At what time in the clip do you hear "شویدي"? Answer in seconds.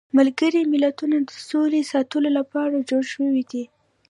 3.13-3.63